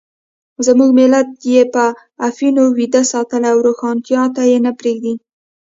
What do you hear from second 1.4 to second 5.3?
یې په افیون ویده ساتلی او روښانتیا ته یې نه پرېږدي.